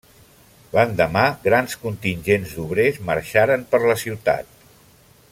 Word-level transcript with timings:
L'endemà, 0.75 1.25
grans 1.47 1.75
contingents 1.83 2.55
d'obrers 2.59 2.99
marxaren 3.11 3.67
per 3.75 3.83
la 3.83 3.99
ciutat. 4.05 4.51